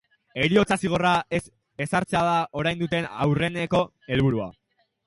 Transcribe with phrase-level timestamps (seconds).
[0.43, 1.41] Heriotza zigorra ez
[1.87, 4.55] ezartzea da orain duten aurreneko helburua.